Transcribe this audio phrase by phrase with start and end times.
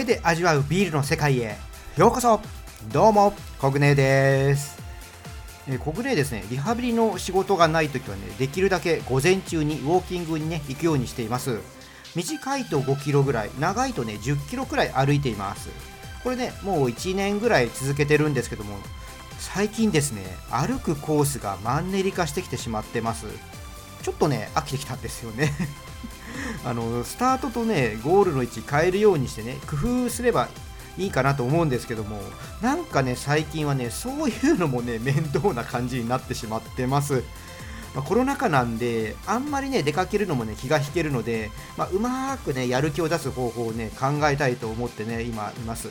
[0.00, 1.58] 声で味わうビールの世界へ。
[1.98, 2.40] ようこそ。
[2.90, 4.80] どうもコグネです。
[5.68, 6.42] えコグネですね。
[6.48, 11.58] リハビリの仕事がない時はねできるだけ午前中にウォーキングにね行くようにしています。
[12.16, 15.68] 短いと5キロぐらい長いとね10キロくらい歩いています。
[16.24, 18.78] これねもう1年ぐらい続けてるんですけども
[19.38, 23.26] 最近ですね歩くコースがマンネリ化してきてしまってます。
[24.02, 25.52] ちょっとね飽きてきたんですよね。
[26.64, 30.48] あのスタートとねゴールの位置変えるようにしてね工夫すれば
[30.98, 32.20] いいかなと思うんですけども
[32.60, 37.22] なんかね最近はねそういうのもね面倒な感じになってしまってます。
[37.92, 45.88] まあ、コロナ禍なんであんまりね出かけるのもね気が引けるので、まあ、うまくねやる気を出す方法をね考えたいと思ってね今います、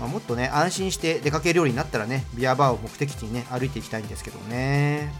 [0.00, 5.12] まあ、もっとね安心して出かけるようになったらねビアバーを目的地にね歩いていきたいんですけどね。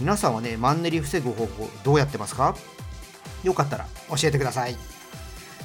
[0.00, 2.56] 皆さんはねマンネリ防ぐ方法どうやってますか？
[3.44, 4.76] よかったら教えてください。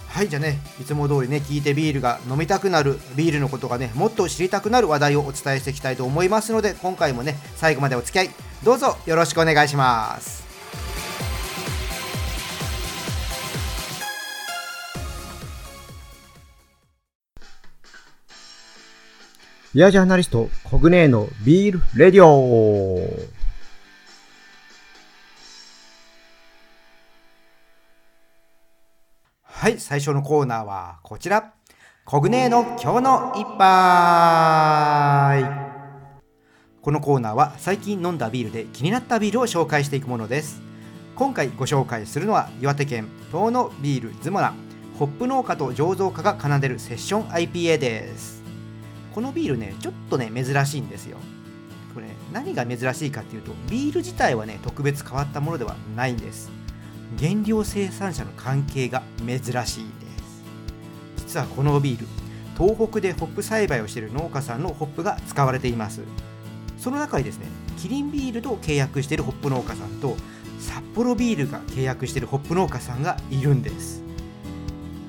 [0.08, 8.30] はいじゃあねいつも通りね聞いてビールが飲みたくなるビールのことがねもっと知りたくなる話題をお伝えしていきたいと思いますので今回もね最後までお付き合い
[8.64, 10.44] どうぞよろしくお願いします。
[19.74, 23.33] ビアジャーナリストコグネーのビールレディオ。
[29.64, 31.54] はい最初のコーナーはこちら。
[32.04, 35.46] コグネの今日の一杯。
[36.82, 40.62] このコーナーは最近飲んだビールで気になったビールを紹介していくものです。
[41.16, 44.54] 今回ご紹介するのは岩手県遠野ビールズモナ
[45.00, 48.44] ホップ農家と醸造家が奏でるセッション IPA です。
[49.16, 51.20] このビールねちょっとね珍しいんですよ。
[51.94, 56.52] これ、ね、何が珍しいかっていうとビール自体はね特別変わったものではないんです。
[57.20, 59.66] 原料生産者の関係が珍しいです。
[61.18, 62.08] 実はこのビール
[62.58, 66.02] 東北でホップ栽培をしている農家さんのホップが使われています。
[66.78, 67.48] その中にですね
[67.78, 70.16] キリンビールと契約しているホップ農家さんと
[70.60, 74.04] 札幌ビールが契約しているホップ農家さんがいるんです。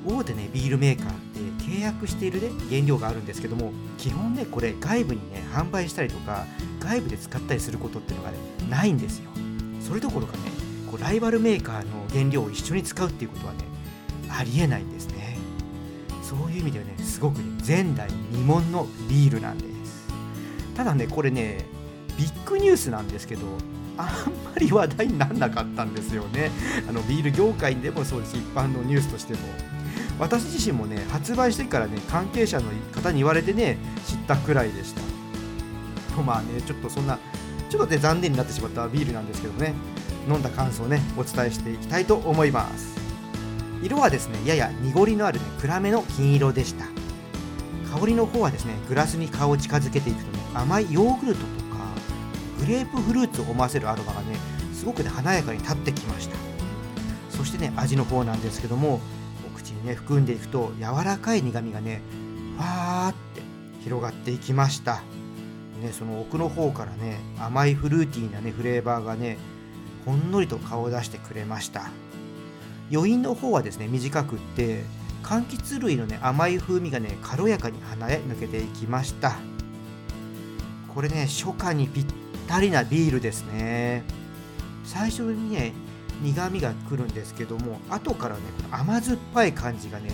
[0.07, 6.45] 大手ねビールメーカーって契約しているね原料があるんですけども基本ねこれ外部にね販売したりとか
[6.79, 8.39] 外部で使ったりすることっていうのがね
[8.69, 9.31] ないんですよ。
[9.81, 10.43] それどころかね
[10.95, 13.65] こうライバルメーカーの原料を一緒に使うっていうことはね
[14.29, 15.37] ありえないんですね。
[16.23, 20.07] そういう意味ではねすごくね前代未聞のビールなんです。
[20.77, 21.65] ただねこれね
[22.17, 23.43] ビッグニュースなんですけど
[23.97, 26.53] あんまり話題にならなかったんですよね。
[26.89, 28.37] あのビール業界でもそうです。
[28.37, 29.41] 一般のニュースとしても。
[30.21, 36.23] 私自身もね発売してからね関係者の方に言われてね知ったくらいでした。
[36.23, 37.19] まあねちょっとそんな
[37.69, 39.75] ちょっとね残念になってしまったビールなんですけどね。
[40.29, 42.95] 飲んだ感想をねお伝えしていきたいと思います。
[43.83, 46.87] 色はですねやや濁りのある、ね、暗めの金色でした。
[47.99, 51.87] 香りの方はですねグラスに顔を近づけていくとね甘いヨーグルトとか
[52.59, 54.37] グレープフルーツを思わせるアロマがね
[54.73, 56.37] すごくね華やかに立ってきました。
[57.31, 59.01] そしてね味の方なんですけども
[59.47, 62.01] お口にね含んでいくと柔らかい苦みがね
[62.57, 63.43] ファーって
[63.83, 65.03] 広がっていきました。
[65.83, 69.37] ね、その奥の方からね甘いフルーティーなねフレーバーがね
[70.05, 71.91] ほんのりと顔を出してくれました。
[72.93, 74.85] 余韻の方はですね短くって
[75.23, 79.37] 柑橘類のね甘い風味がね軽やかに鼻へ抜けていきました。
[80.95, 82.07] これね初夏にぴっ
[82.47, 84.05] たりなビールですね。
[84.85, 85.73] 最初にね
[86.23, 90.13] 苦みが来るんですけども後からね甘酸っぱい感じがね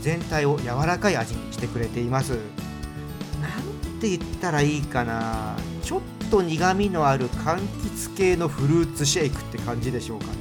[0.00, 2.30] 全体を柔らかい味にしてくれています。
[2.30, 5.56] なんて言ったらいいかな。
[5.82, 10.32] ちょっと苦みのある柑橘系のフルーツシェイクって感じでしょうかね。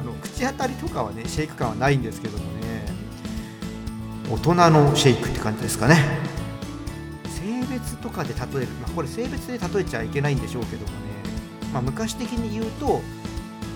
[0.00, 2.52] あの口当たりとかはねシェイク感はないんですけどもね。
[4.30, 5.96] 大人のシェイクって感じですかね。
[7.28, 10.96] 性別とかで例える、まあ、これ性別で例えちゃいけないんでしょうけどもね、
[11.72, 13.00] まあ、昔的に言うと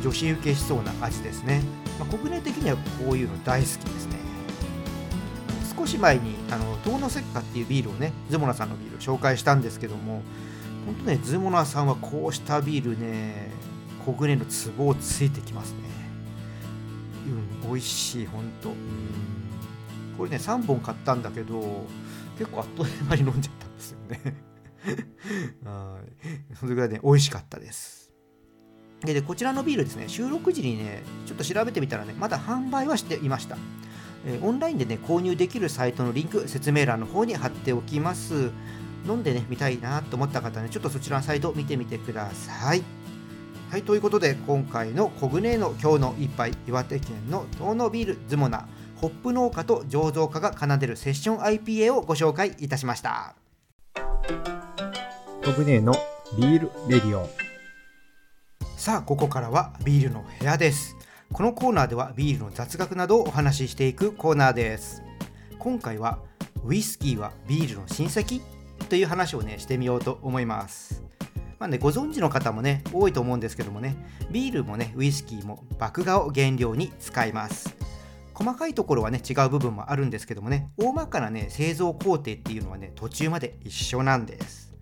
[0.02, 1.62] 女子受けしそうな味ですね、
[1.98, 4.16] まあ、国内的にはこういうの大好きですね。
[5.76, 10.22] 少し前にあの遠野石化っていうビールをねズモナさんのビールを紹介したんですけども
[10.86, 13.50] 本当ね、ズモナーさんはこうしたビールね、
[14.04, 15.78] 小舟のツボをついてきますね。
[17.62, 18.70] うん、美味しい、ほんと。
[20.16, 21.84] これね、3本買ったんだけど、
[22.38, 24.36] 結構あっという間に飲んじゃったんですよね。
[25.64, 25.98] は
[26.52, 26.56] い。
[26.56, 28.12] それぐらいね、美味しかったです。
[29.04, 33.58] でで、こちらのビールですね、収録時にね、ちょっと調べてみたらね、まだ販売はしていました。
[34.42, 38.50] オンラインでね、購入できるサイトのリンク、説明欄の方に貼っておきます。
[39.06, 42.82] 飲んでね、見たいなと思った方ね、ちょっとそちらのサイト見てみてください。
[43.70, 53.34] はい、ということで、今回のコグネの今日の一杯、岩手県の遠野ビールズモナ、ホップ農家と醸造家が奏でるセッション IPA をご紹介いたしました。
[55.44, 55.94] コグネの
[56.38, 57.28] ビールレディオ。
[58.76, 60.96] さあここからはビールの部屋です。
[61.32, 65.02] このコーナーではビールの雑学などをお話ししていくコーナーです。
[65.58, 66.20] 今回は
[66.64, 68.55] ウイスキーはビールの親戚？
[68.88, 71.02] という話をねしてみようと思います。
[71.58, 73.96] まあね、ご存知の方もね多いと思うんですけどもね
[74.30, 77.76] ビールもねウイスキーも麦芽を原料に使います。
[78.34, 84.74] 細かいところはね違う部分もあるんですけどもね大まかなね製造工程っていうのはね途中まで一緒なんです。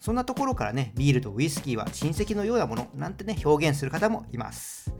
[0.00, 4.92] そんなところからねビールとウイスキーは親戚のようなものなんてね表現する方もいます。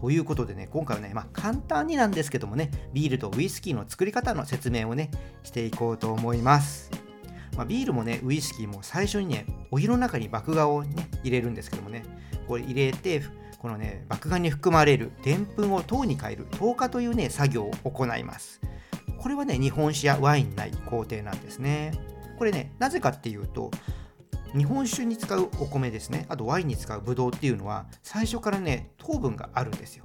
[0.00, 5.10] ということでね今回はね、まあ、簡単になんですけどもねビールとウイスキーの作り方の説明をね
[5.42, 6.87] していこうと思います。
[7.58, 12.04] まあ、ビールもねウイスキーも最初にねお湯の中に麦芽をね入れるんですけどもね
[12.46, 13.20] これ入れて
[13.58, 18.60] このね麦芽に含まれるでんぷんを糖に変える糖化というね作業を行います。
[19.18, 21.90] これはね日本酒やワインない工程なんですね。
[22.38, 23.72] これねなぜかっていうと
[24.56, 30.04] 日本酒に使うお米ですねあとワインに使うブドウっていうのは最初からね糖分があるんですよ。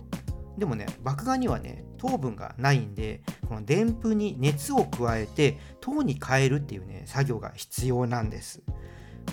[0.58, 8.62] でもね麦芽にはね糖分がないんでこのでんぷんに熱を加えて糖に変えるっていうね作業が必要なんです。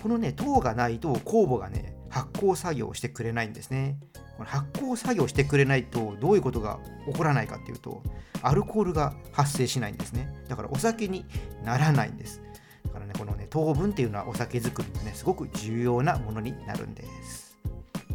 [0.03, 3.99] このね糖がないと酵母がね発酵作業をしてくれないんですね。
[4.37, 8.03] この発酵作業してくれないとどういうことが起こらないかっていうと
[8.43, 10.33] アルコールが発生しないんですね。
[10.49, 11.27] だからお酒に
[11.65, 12.41] ならないんです。
[12.87, 17.59] だからねこのね糖分っていうのはお酒作りのねすごく重要なものになるんです。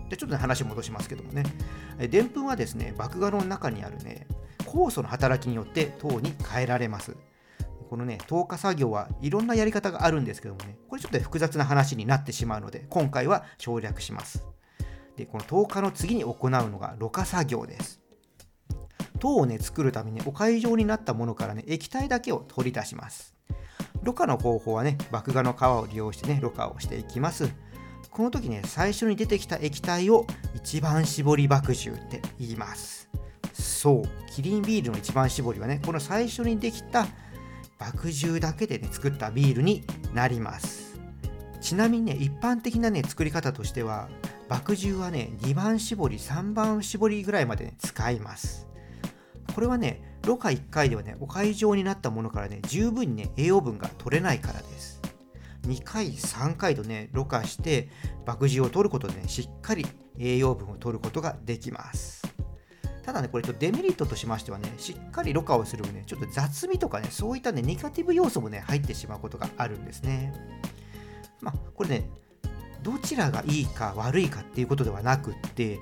[0.09, 1.43] でちょっとね話戻しますけどもね。
[2.07, 4.27] でんぷんはですね麦芽の中にあるね
[4.65, 7.15] 酵素の働きによって糖に変えられます。
[7.89, 14.43] このね糖化作業はいろんなやり方があるんですけどもねこれちょっと複雑な話になってしまうので今回は省略します。
[15.15, 18.01] でこの糖化の次に行うのがろ過作業です。
[19.19, 23.35] 糖をね作るためにお会状になったものからね液体だけを取り出します。
[24.03, 27.49] ろ過の方法はね麦芽の皮を利用してねろ過をしていきます。
[28.11, 30.25] この時ね最初に出てきた液体を
[30.55, 33.09] 一番搾り麦汁って言います。
[33.85, 37.05] そうキリンビールの一番搾りはねこの最初にできた
[37.79, 40.99] 麦汁だけでね作ったビールになります。
[41.61, 44.09] ちなみにね一般的なね作り方としては
[44.49, 48.67] 麦汁はね2番搾り3番搾りぐらいまで、ね、使います。
[49.53, 54.99] これはねろ過1回ではねお会状になったものからね十分にね栄養分が取れないからです。
[55.67, 57.89] 2回3回とねろ過して
[58.25, 59.85] 麦汁を取ることでねしっかり
[60.17, 62.14] 栄養分を取ることができます。
[63.05, 70.33] ただねこれちょっとデメリットとしましてはねしっかりろ過をするねちょっと雑味とかねそういったねネガティブ要素もね入ってしまうことがあるんですね
[71.39, 72.09] まあこれね
[72.81, 75.79] どちらがいいか悪いかっていうことではなくって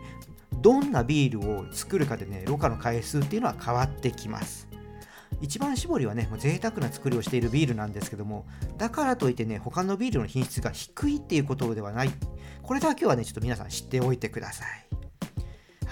[0.61, 4.67] どんなビールを作るかでねろ過の回数っていうのは変わってきます
[5.43, 8.45] 一番搾りはね、もう贅沢な作りをしているビールなんですけども、
[8.77, 12.11] だからといってね、他のビールの品質が低いっていうことではない。
[12.61, 14.92] これだけはね、ちょっと皆さん知っておいてください。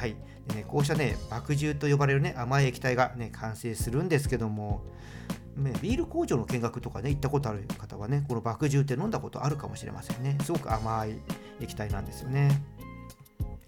[0.02, 0.16] はい。
[0.48, 4.82] でね、こうしたね、麦汁と呼ばれるね、甘い液体がね、完成するんですけども、
[5.56, 10.38] ね、ビール工場の見学とかね、行ったことある方はね、この麦汁って飲んだことあるかもしれませんね。
[10.44, 11.20] すごく甘い
[11.60, 12.64] 液体なんですよね。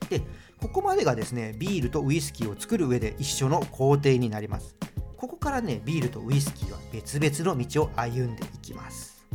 [0.09, 0.21] で、
[0.59, 4.75] ここまでがですね、ビールとウイスキーを作る上で一緒の工程になります。
[5.23, 9.25] ここからねビールとウイスキーは別々の道を歩んでいきます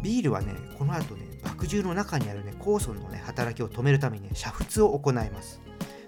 [0.00, 5.60] ビールはねこの後ね麦汁の中にあるね酵素のね働きを止めるためにね煮沸を行います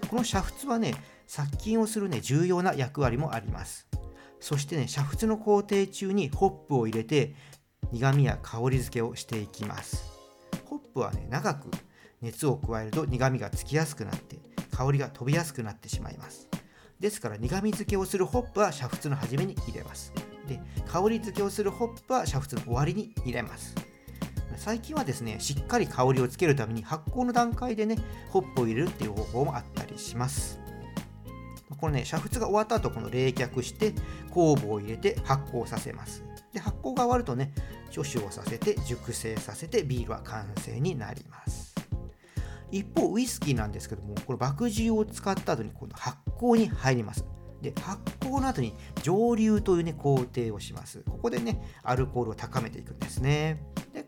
[0.06, 0.94] この煮沸はね
[1.26, 3.86] 殺菌をするね重要な役割もあります。
[4.40, 7.34] そしてね煮沸の工程中にホップを入れて
[7.92, 10.10] 苦味や香り付けをしていきます。
[10.66, 11.70] ホップはね長く
[12.20, 14.38] 熱を加えると苦味がつきやすくなって
[14.70, 16.48] 香りが飛びやすくなってしまいます。
[17.00, 20.12] ですから苦味付けをするホップは煮沸の初めに入れます。
[20.48, 23.74] で香り付けをするホップは煮沸の終わりに入れます。
[24.56, 27.96] 最近はですねしっかり香りをつけるために発酵の段階でね
[28.30, 30.60] ホップを入れるっていう方法もあったりします。
[31.80, 33.92] このね煮沸が終わった後この冷却して
[34.30, 36.24] 酵母を入れて発酵させます。
[36.52, 37.52] で発酵が終わるとね
[37.90, 41.74] 貯酒をさせて熟成させてビールは完成になります。
[42.70, 47.24] 一方ウイスキーなんですけどもこれ麦汁を使った後に今度発酵に入ります。
[47.60, 51.02] で発酵の後に蒸留というね工程をします。
[51.08, 53.62] ここでねアルコールを高めていくんですね。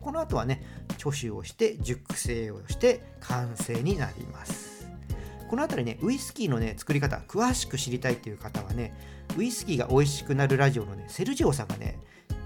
[0.07, 0.63] この後はね
[0.97, 4.87] 貯酒をして熟成をして完成になります。
[5.49, 8.93] この辺りねウイスキーのね作り方詳しく知りたいっていう方はね
[9.37, 11.99] ウイスキーが美味しくなるラジオのねセルジオさんがね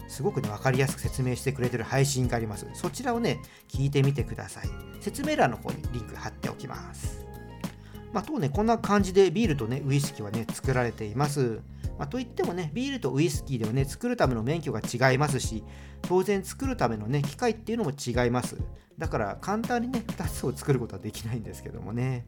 [0.08, 2.65] すごくね分かりやすく説明してくれてる配信があります。
[2.74, 3.39] そちらをね
[3.70, 4.70] 聞いてみてください。
[5.00, 7.24] 説明欄の方にリンク貼っておきます。
[8.12, 11.62] まあ、とね、こんな感じでビールとね、ウイスキーはね、作られています。
[12.01, 15.63] まあ、といってもねビールとウイスキーではね作るための免許が違いますし
[16.01, 18.58] 当然作るためのね機械っていうのも違います。
[18.98, 22.25] だから簡単にね2つを作ることはできないんですけどもね。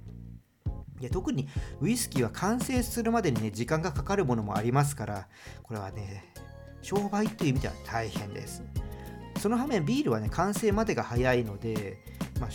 [1.01, 1.48] いや特に
[1.82, 5.27] ウイスキーは完成するまでにね時間がかかるものもありますから
[5.63, 6.32] これはね
[6.84, 8.62] 商売という意味では大変です。
[9.39, 11.98] その反面ビールはね完成までが早いので、
[12.39, 12.50] まあ、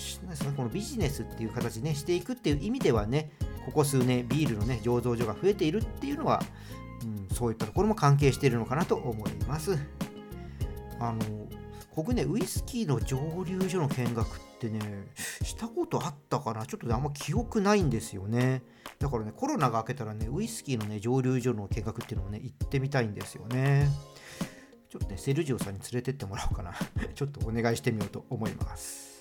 [0.57, 3.33] このビジネスっていう形ねしていくっていう意味ではね
[3.67, 6.41] ここ数年ビールのね醸造所が増えているっていうのは
[7.05, 9.79] うん、そういったところも関係しているのかなと思います。
[11.01, 11.19] あの
[11.95, 15.09] 僕ね、ウイスキーの蒸留所の見学ってね、
[15.43, 18.63] したことあったかなちょっとね、あんま記憶ないんですよね。
[19.01, 23.89] だからね、コロナが明けたらね、ウイスキーのね、蒸留所の見学っていうのもね、行ってみたいんですよね。
[24.89, 26.73] ちょっとね、セルジオさんに連れてってもらおうかな。
[27.15, 29.19] ちょっとお願いしてみようと思います。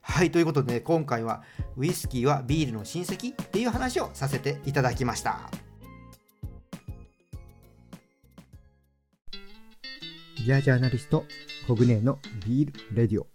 [0.00, 1.42] はい、ということで、ね、今回は
[1.76, 5.48] ウイスキーはビールの親戚っていう話をさせていただきました。
[10.46, 11.24] ビアジャーナリスト、
[11.66, 13.26] コグネのビールレディオ。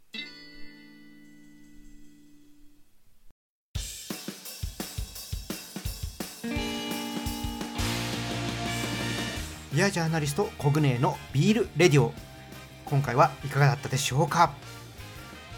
[9.74, 12.14] ビアジャーナリストコグネのビールレディオ。
[12.86, 14.54] 今回はいかがだったでしょうか？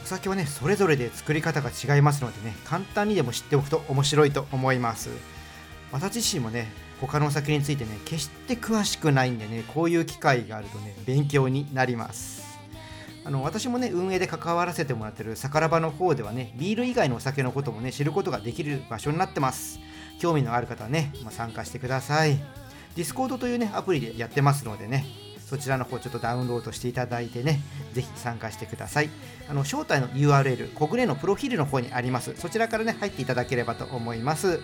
[0.03, 5.11] お酒はねそれぞれで作り方が違いますのでね簡単にでも知っておくと面白いと思います。
[5.91, 6.71] 私自身もね
[7.07, 12.43] 他のお酒についてね決して詳しくないんでねこういう機会があるとね勉強になります
[13.25, 19.79] あの私もね運営で関わらせてもらってるサカラバの方ではねビール以外のお酒のこともね知ることができる場所になってます
[20.19, 22.39] 興味のある方はね、まあ、参加してください
[22.95, 25.05] Discord というねアプリでやってますのでね
[25.53, 27.59] そちらの方ちょっとダウンロードしていただいてね、
[27.91, 29.09] ぜひ参加してください。
[29.47, 32.33] あの招待の URL、コグネのプロフィールの方にあります。
[32.37, 34.61] そちらからね、入っていただければと思います。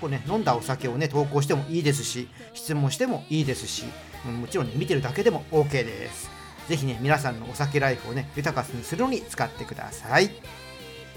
[0.00, 3.84] こうね、飲んだお酒をね、投稿してもいいですし、質問してもいいですし、
[4.24, 6.30] もちろんね、見てるだけでも OK です。
[6.68, 10.30] ぜひね、皆さんのお酒ライフをね、豊かにするのに使ってください。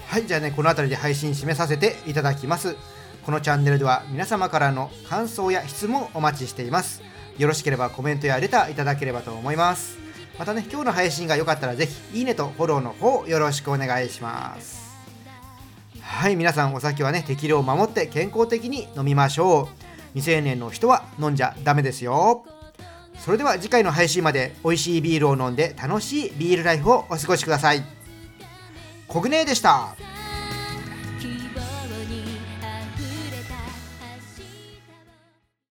[0.06, 2.76] はい、じゃあね、この辺りで配信締めさせていただきます。
[3.24, 7.02] このチャンネルでは皆様からの感想や質問をお待ちしています。
[7.38, 9.98] よろしければコメントやレターいただければと思います。
[10.38, 14.89] またね、今日の配信が良かったらぜひ、いいねとフォローの方よろしくお願いします。
[16.10, 19.68] はい皆さんお酒はね適量を守って健康的に飲みましょう。
[20.12, 22.44] 未成年の人は飲んじゃダメですよ。
[23.16, 27.82] それでは次回の配信まで美味しいビールを飲んで楽しいビールライフをお過ごしください。
[29.08, 29.96] コグネでした。